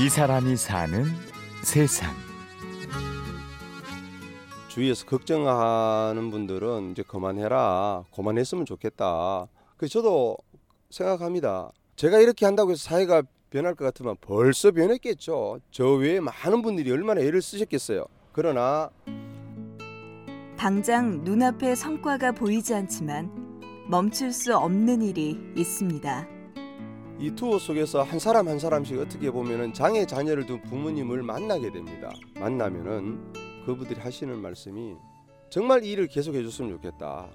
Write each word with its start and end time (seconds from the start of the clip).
이 0.00 0.08
사람이 0.08 0.56
사는 0.56 1.06
세상. 1.64 2.14
주위에서 4.68 5.04
걱정하는 5.06 6.30
분들은 6.30 6.92
이제 6.92 7.02
그만해라. 7.02 8.04
그만했으면 8.14 8.64
좋겠다. 8.64 9.48
그래서 9.76 9.94
저도 9.94 10.36
생각합니다. 10.90 11.72
제가 11.96 12.20
이렇게 12.20 12.46
한다고 12.46 12.70
해서 12.70 12.88
사회가 12.88 13.24
변할 13.50 13.74
것 13.74 13.86
같으면 13.86 14.14
벌써 14.20 14.70
변했겠죠. 14.70 15.58
저 15.72 15.90
외에 15.94 16.20
많은 16.20 16.62
분들이 16.62 16.92
얼마나 16.92 17.20
애를 17.20 17.42
쓰셨겠어요. 17.42 18.06
그러나 18.30 18.90
당장 20.56 21.24
눈앞에 21.24 21.74
성과가 21.74 22.32
보이지 22.32 22.72
않지만 22.72 23.32
멈출 23.88 24.32
수 24.32 24.56
없는 24.56 25.02
일이 25.02 25.36
있습니다. 25.56 26.37
이 27.20 27.32
투어 27.32 27.58
속에서 27.58 28.02
한 28.02 28.20
사람 28.20 28.46
한 28.46 28.60
사람씩 28.60 28.96
어떻게 29.00 29.30
보면은 29.30 29.72
장애 29.72 30.06
자녀를 30.06 30.46
둔 30.46 30.62
부모님을 30.62 31.22
만나게 31.22 31.72
됩니다. 31.72 32.12
만나면은 32.38 33.32
그분들이 33.66 34.00
하시는 34.00 34.38
말씀이 34.38 34.94
정말 35.50 35.82
이 35.82 35.90
일을 35.90 36.06
계속 36.06 36.36
해 36.36 36.42
줬으면 36.44 36.70
좋겠다. 36.76 37.28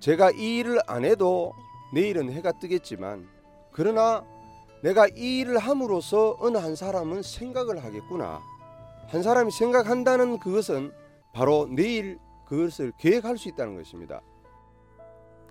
제가 0.00 0.32
이 0.32 0.58
일을 0.58 0.80
안 0.88 1.04
해도 1.04 1.52
내일은 1.94 2.32
해가 2.32 2.52
뜨겠지만 2.58 3.28
그러나 3.70 4.24
내가 4.82 5.06
이 5.06 5.38
일을 5.38 5.58
함으로써 5.58 6.36
어느 6.40 6.58
한 6.58 6.74
사람은 6.74 7.22
생각을 7.22 7.84
하겠구나. 7.84 8.40
한 9.06 9.22
사람이 9.22 9.52
생각한다는 9.52 10.40
그것은 10.40 10.90
바로 11.32 11.68
내일 11.70 12.18
그것을 12.46 12.92
계획할 12.98 13.38
수 13.38 13.48
있다는 13.48 13.76
것입니다. 13.76 14.20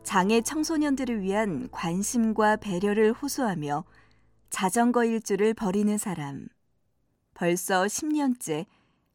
장애 0.04 0.42
청소년들을 0.42 1.22
위한 1.22 1.70
관심과 1.72 2.58
배려를 2.58 3.14
호소하며 3.14 3.84
자전거 4.50 5.06
일주를 5.06 5.54
벌이는 5.54 5.98
사람. 5.98 6.48
벌써 7.34 7.86
10년째 7.86 8.66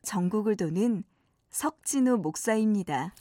전국을 0.03 0.57
도는 0.57 1.05
석진우 1.51 2.19
목사입니다. 2.19 3.13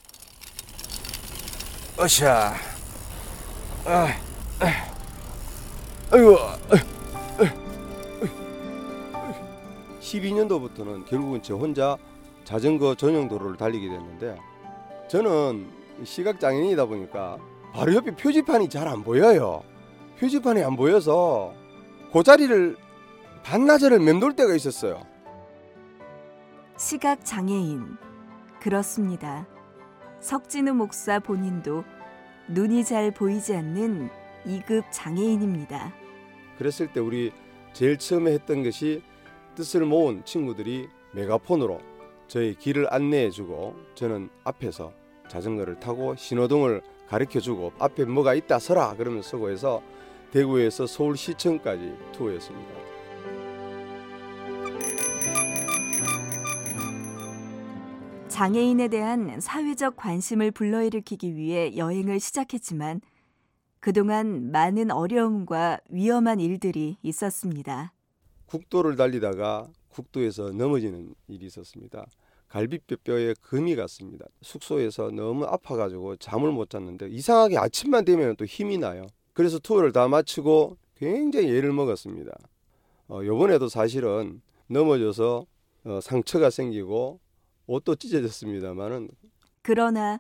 어샤. 1.98 2.54
아, 3.86 4.08
아 6.12 6.18
이고. 6.18 6.38
12년도부터는 10.00 11.06
결국은 11.06 11.42
저 11.42 11.56
혼자 11.56 11.98
자전거 12.44 12.96
전용 12.96 13.28
도로를 13.28 13.58
달리게 13.58 13.90
됐는데 13.90 14.40
저는 15.10 15.68
시각 16.04 16.40
장애인이다 16.40 16.86
보니까 16.86 17.38
바로 17.76 17.94
옆에 17.94 18.16
표지판이 18.16 18.70
잘 18.70 18.88
안 18.88 19.04
보여요. 19.04 19.62
표지판이 20.18 20.64
안 20.64 20.78
보여서 20.78 21.54
그 22.14 22.24
자리를 22.24 22.78
반나절을 23.44 24.00
맴돌 24.00 24.34
때가 24.34 24.56
있었어요. 24.56 25.06
시각 26.78 27.26
장애인. 27.26 27.98
그렇습니다. 28.62 29.46
석진우 30.22 30.74
목사 30.74 31.20
본인도 31.20 31.84
눈이 32.48 32.86
잘 32.86 33.12
보이지 33.12 33.54
않는 33.56 34.10
2급 34.46 34.86
장애인입니다. 34.92 35.94
그랬을 36.58 36.88
때 36.94 37.02
우리 37.02 37.34
제일 37.74 37.98
처음에 37.98 38.32
했던 38.32 38.64
것이 38.64 39.04
뜻을 39.56 39.86
모은 39.86 40.24
친구들이 40.24 40.88
메가폰으로 41.12 41.82
저희 42.28 42.56
길을 42.56 42.88
안내해주고 42.94 43.76
저는 43.96 44.30
앞에서 44.46 44.94
자전거를 45.28 45.80
타고 45.82 46.16
신호등을 46.16 46.82
가르쳐주고 47.08 47.74
앞에 47.80 48.06
뭐가 48.06 48.34
있다 48.34 48.60
서라 48.60 48.96
그러면 48.98 49.22
서고 49.22 49.50
해서 49.50 49.82
대구에서 50.32 50.88
서울시청까지 50.88 51.94
투어였습니다. 52.12 52.86
장애인에 58.28 58.90
대한 58.90 59.40
사회적 59.40 59.96
관심을 59.96 60.52
불러일으키기 60.52 61.38
위해 61.38 61.78
여행을 61.78 62.20
시작했지만 62.20 63.00
그동안 63.80 64.52
많은 64.52 64.92
어려움과 64.92 65.80
위험한 65.90 66.42
일들이 66.42 66.98
있었습니다. 67.02 67.94
국도를 68.48 68.98
달리다가 68.98 69.70
국도에서 69.90 70.52
넘어지는 70.52 71.16
일이 71.28 71.46
있었습니다. 71.46 72.06
갈비뼈에 72.48 73.36
금이 73.42 73.76
갔습니다. 73.76 74.26
숙소에서 74.42 75.12
너무 75.12 75.46
아파가지고 75.46 76.18
잠을 76.18 76.52
못 76.52 76.70
잤는데 76.70 77.08
이상하게 77.10 77.58
아침만 77.58 78.06
되면 78.06 78.36
또 78.36 78.46
힘이 78.46 78.78
나요. 78.78 79.08
그래서 79.34 79.60
투어를 79.60 79.92
다 79.92 80.08
마치고 80.08 80.78
굉장히 80.96 81.50
애를 81.50 81.74
먹었습니다. 81.74 82.32
어, 83.08 83.24
이번에도 83.24 83.68
사실은 83.68 84.42
넘어져서 84.68 85.46
어, 85.86 86.00
상처가 86.02 86.50
생기고 86.50 87.20
옷도 87.68 87.96
찢어졌습니다만은 87.96 89.10
그러나 89.62 90.20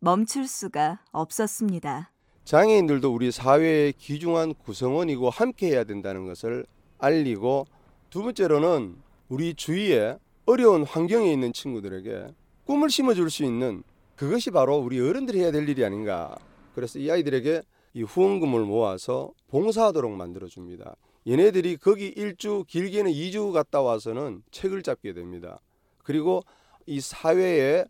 멈출 0.00 0.46
수가 0.46 1.00
없었습니다. 1.12 2.12
장애인들도 2.44 3.12
우리 3.12 3.30
사회의 3.30 3.92
귀중한 3.92 4.54
구성원이고 4.54 5.30
함께 5.30 5.68
해야 5.68 5.84
된다는 5.84 6.26
것을 6.26 6.66
알리고 6.98 7.66
두 8.10 8.22
번째로는 8.22 8.96
우리 9.28 9.54
주위에 9.54 10.18
어려운 10.50 10.82
환경에 10.82 11.32
있는 11.32 11.52
친구들에게 11.52 12.34
꿈을 12.64 12.90
심어줄 12.90 13.30
수 13.30 13.44
있는 13.44 13.84
그것이 14.16 14.50
바로 14.50 14.78
우리 14.78 15.00
어른들이 15.00 15.40
해야 15.40 15.52
될 15.52 15.68
일이 15.68 15.84
아닌가. 15.84 16.36
그래서 16.74 16.98
이 16.98 17.08
아이들에게 17.08 17.62
이 17.94 18.02
후원금을 18.02 18.64
모아서 18.64 19.30
봉사하도록 19.48 20.10
만들어줍니다. 20.10 20.96
얘네들이 21.28 21.76
거기 21.76 22.08
일주 22.08 22.64
길게는 22.66 23.12
2주 23.12 23.52
갔다 23.52 23.80
와서는 23.80 24.42
책을 24.50 24.82
잡게 24.82 25.12
됩니다. 25.12 25.60
그리고 26.02 26.42
이 26.84 27.00
사회에 27.00 27.84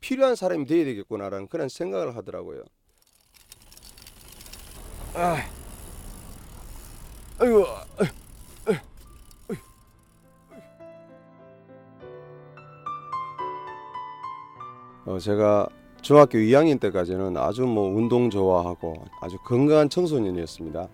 필요한 0.00 0.36
사람이 0.36 0.64
되어야 0.64 0.84
되겠구나라는 0.86 1.48
그런 1.48 1.68
생각을 1.68 2.16
하더라고요. 2.16 2.64
아, 5.14 5.36
아이고, 7.38 7.62
어, 7.62 8.15
제가 15.26 15.68
중학교 16.02 16.38
2학년 16.38 16.78
때까지는 16.78 17.36
아주 17.36 17.62
뭐 17.62 17.88
운동 17.88 18.30
좋아하고 18.30 18.94
아주 19.20 19.38
건강한 19.44 19.88
청소년이었습니다. 19.88 20.86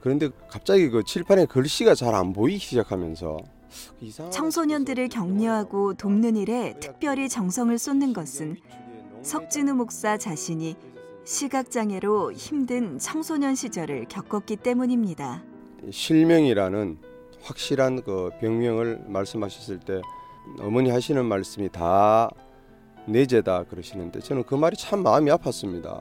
그런데 0.00 0.30
갑자기 0.48 0.90
그 0.90 1.04
칠판에 1.04 1.46
글씨가 1.46 1.94
잘 1.94 2.12
안 2.12 2.32
보이기 2.32 2.58
시작하면서 2.58 3.38
청소년들을 4.30 5.08
격려하고 5.08 5.94
돕는 5.94 6.36
일에 6.36 6.74
특별히 6.80 7.28
정성을 7.28 7.78
쏟는 7.78 8.12
것은 8.12 8.56
석진우 9.22 9.74
목사 9.74 10.18
자신이 10.18 10.74
시각장애로 11.24 12.32
힘든 12.32 12.98
청소년 12.98 13.54
시절을 13.54 14.06
겪었기 14.08 14.56
때문입니다. 14.56 15.44
실명이라는 15.88 16.98
확실한 17.42 18.02
그 18.02 18.30
병명을 18.40 19.04
말씀하셨을 19.06 19.78
때 19.78 20.02
어머니 20.58 20.90
하시는 20.90 21.24
말씀이 21.24 21.68
다 21.68 22.28
내재다 23.06 23.64
그러시는데 23.64 24.20
저는 24.20 24.44
그 24.44 24.54
말이 24.54 24.76
참 24.76 25.02
마음이 25.02 25.30
아팠습니다. 25.30 26.00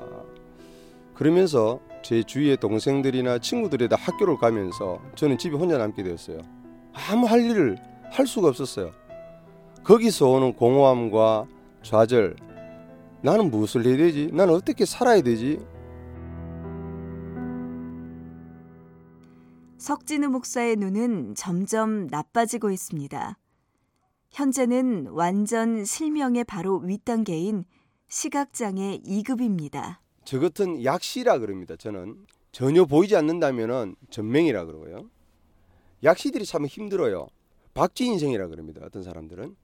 그러면서 1.13 1.79
제 2.03 2.23
주위의 2.23 2.57
동생들이나 2.57 3.39
친구들이 3.39 3.87
다 3.89 3.95
학교를 3.95 4.37
가면서 4.37 4.99
저는 5.15 5.37
집에 5.37 5.55
혼자 5.55 5.77
남게 5.77 6.03
되었어요. 6.03 6.39
아무 6.93 7.27
할 7.27 7.41
일을 7.41 7.77
할 8.09 8.27
수가 8.27 8.49
없었어요. 8.49 8.91
거기서 9.83 10.29
오는 10.29 10.53
공허함과 10.53 11.47
좌절, 11.83 12.35
나는 13.21 13.49
무엇을 13.51 13.85
해야 13.85 13.97
되지? 13.97 14.29
나는 14.33 14.53
어떻게 14.53 14.85
살아야 14.85 15.21
되지? 15.21 15.59
석진우 19.77 20.29
목사의 20.29 20.75
눈은 20.75 21.33
점점 21.35 22.07
나빠지고 22.07 22.69
있습니다. 22.69 23.37
현재는 24.31 25.07
완전 25.07 25.83
실명의 25.83 26.45
바로 26.45 26.77
윗단계인 26.77 27.65
시각장애 28.07 28.99
2급입니다. 29.05 29.97
저 30.23 30.39
같은 30.39 30.83
약시라 30.85 31.37
그럽니다. 31.39 31.75
저는 31.75 32.25
전혀 32.53 32.85
보이지 32.85 33.15
않는다면은 33.17 33.97
전맹이라 34.09 34.65
그러고요. 34.65 35.09
약시들이 36.03 36.45
참 36.45 36.65
힘들어요. 36.65 37.27
박쥐 37.73 38.05
인생이라 38.05 38.47
그럽니다. 38.47 38.81
어떤 38.85 39.03
사람들은 39.03 39.55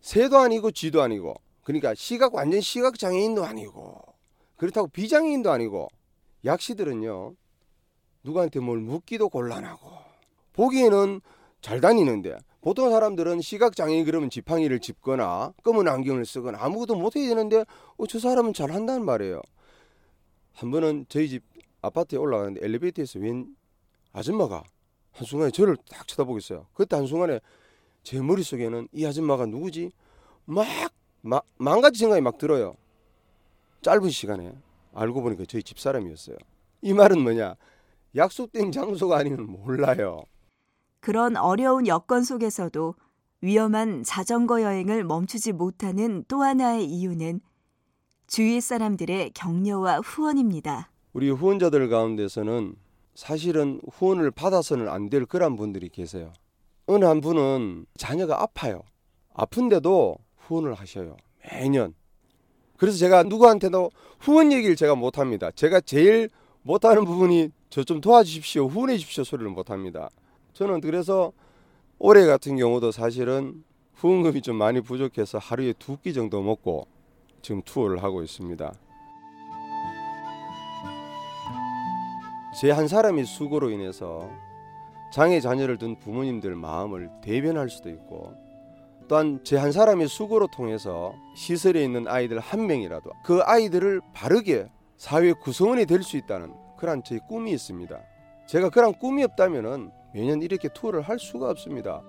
새도 0.00 0.38
아니고 0.38 0.72
쥐도 0.72 1.02
아니고 1.02 1.34
그러니까 1.62 1.94
시각 1.94 2.34
완전 2.34 2.60
시각 2.60 2.98
장애인도 2.98 3.44
아니고 3.44 4.00
그렇다고 4.56 4.88
비장애인도 4.88 5.52
아니고 5.52 5.88
약시들은요 6.44 7.34
누구한테 8.24 8.58
뭘 8.58 8.80
묻기도 8.80 9.28
곤란하고 9.28 9.90
보기에는 10.52 11.20
잘 11.60 11.80
다니는데 11.80 12.38
보통 12.66 12.90
사람들은 12.90 13.42
시각 13.42 13.76
장애인 13.76 14.04
그러면 14.04 14.28
지팡이를 14.28 14.80
짚거나 14.80 15.54
검은 15.62 15.86
안경을 15.86 16.26
쓰거나 16.26 16.58
아무것도 16.60 16.96
못 16.96 17.14
해야 17.14 17.28
되는데 17.28 17.64
어, 17.96 18.06
저 18.08 18.18
사람은 18.18 18.54
잘 18.54 18.72
한다는 18.72 19.04
말이에요. 19.04 19.40
한 20.52 20.72
번은 20.72 21.06
저희 21.08 21.28
집 21.28 21.44
아파트에 21.80 22.18
올라가는데 22.18 22.66
엘리베이터에서 22.66 23.20
웬 23.20 23.54
아줌마가 24.12 24.64
한순간에 25.12 25.52
저를 25.52 25.76
딱 25.88 26.08
쳐다보겠어요. 26.08 26.66
그때 26.74 26.96
한순간에 26.96 27.38
제 28.02 28.20
머릿속에는 28.20 28.88
이 28.90 29.06
아줌마가 29.06 29.46
누구지? 29.46 29.92
막, 30.44 30.66
막 31.20 31.46
망가지 31.58 32.00
생각이 32.00 32.20
막 32.20 32.36
들어요. 32.36 32.74
짧은 33.82 34.10
시간에 34.10 34.52
알고 34.92 35.22
보니까 35.22 35.44
저희 35.48 35.62
집사람이었어요. 35.62 36.36
이 36.82 36.92
말은 36.92 37.20
뭐냐? 37.20 37.54
약속된 38.16 38.72
장소가 38.72 39.18
아니면 39.18 39.46
몰라요. 39.52 40.24
그런 41.06 41.36
어려운 41.36 41.86
여건 41.86 42.24
속에서도 42.24 42.96
위험한 43.40 44.02
자전거 44.02 44.60
여행을 44.60 45.04
멈추지 45.04 45.52
못하는 45.52 46.24
또 46.26 46.42
하나의 46.42 46.84
이유는 46.84 47.40
주위 48.26 48.60
사람들의 48.60 49.30
격려와 49.30 49.98
후원입니다. 49.98 50.90
우리 51.12 51.30
후원자들 51.30 51.88
가운데서는 51.90 52.74
사실은 53.14 53.80
후원을 53.92 54.32
받아서는 54.32 54.88
안 54.88 55.08
될 55.08 55.26
그런 55.26 55.54
분들이 55.54 55.88
계세요. 55.90 56.32
어느 56.86 57.04
한 57.04 57.20
분은 57.20 57.86
자녀가 57.96 58.42
아파요. 58.42 58.82
아픈데도 59.32 60.16
후원을 60.38 60.74
하셔요. 60.74 61.16
매년. 61.52 61.94
그래서 62.78 62.98
제가 62.98 63.22
누구한테도 63.22 63.92
후원 64.18 64.50
얘기를 64.50 64.74
제가 64.74 64.96
못 64.96 65.18
합니다. 65.18 65.52
제가 65.52 65.82
제일 65.82 66.30
못하는 66.62 67.04
부분이 67.04 67.52
저 67.70 67.84
좀 67.84 68.00
도와주십시오. 68.00 68.66
후원해 68.66 68.98
주십시오 68.98 69.22
소리를 69.22 69.48
못 69.52 69.70
합니다. 69.70 70.10
저는 70.56 70.80
그래서 70.80 71.32
올해 71.98 72.24
같은 72.24 72.56
경우도 72.56 72.90
사실은 72.90 73.62
후원금이 73.94 74.40
좀 74.40 74.56
많이 74.56 74.80
부족해서 74.80 75.36
하루에 75.36 75.74
두 75.74 75.98
끼 75.98 76.14
정도 76.14 76.40
먹고 76.40 76.86
지금 77.42 77.60
투어를 77.62 78.02
하고 78.02 78.22
있습니다. 78.22 78.72
제 82.58 82.70
한 82.70 82.88
사람의 82.88 83.26
수고로 83.26 83.68
인해서 83.68 84.30
장애 85.12 85.40
자녀를 85.40 85.76
둔 85.76 85.98
부모님들 85.98 86.56
마음을 86.56 87.10
대변할 87.22 87.68
수도 87.68 87.90
있고 87.90 88.32
또한 89.08 89.40
제 89.44 89.58
한 89.58 89.72
사람의 89.72 90.08
수고로 90.08 90.46
통해서 90.46 91.14
시설에 91.36 91.84
있는 91.84 92.08
아이들 92.08 92.38
한 92.40 92.66
명이라도 92.66 93.10
그 93.22 93.40
아이들을 93.42 94.00
바르게 94.14 94.70
사회 94.96 95.34
구성원이 95.34 95.84
될 95.84 96.02
수 96.02 96.16
있다는 96.16 96.54
그런 96.78 97.04
제 97.04 97.18
꿈이 97.28 97.52
있습니다. 97.52 97.98
제가 98.46 98.70
그런 98.70 98.94
꿈이 98.94 99.22
없다면은 99.22 99.90
매년 100.16 100.40
이렇게 100.40 100.70
투어를 100.70 101.02
할 101.02 101.18
수가 101.18 101.50
없습니다. 101.50 102.00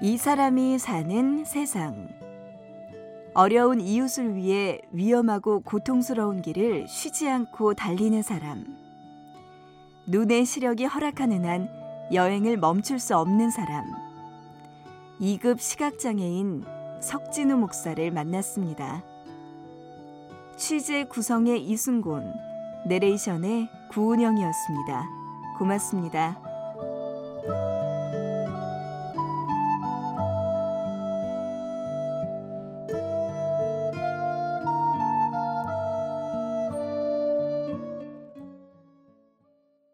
이 0.00 0.16
사람이 0.16 0.78
사는 0.78 1.44
세상. 1.44 2.08
어려운 3.34 3.80
이웃을 3.80 4.36
위해 4.36 4.80
위험하고 4.92 5.62
고통스러운 5.62 6.42
길을 6.42 6.86
쉬지 6.86 7.28
않고 7.28 7.74
달리는 7.74 8.22
사람. 8.22 8.66
눈의 10.06 10.44
시력이 10.44 10.84
허락하는 10.84 11.44
한 11.44 11.68
여행을 12.12 12.56
멈출 12.56 13.00
수 13.00 13.16
없는 13.16 13.50
사람. 13.50 13.84
2급 15.20 15.58
시각장애인 15.58 16.64
석진우 17.00 17.56
목사를 17.56 18.08
만났습니다. 18.12 19.02
취재 20.56 21.02
구성의 21.02 21.64
이순곤, 21.64 22.32
내레이션의 22.86 23.79
구은영이었습니다. 23.92 25.08
고맙습니다. 25.58 26.49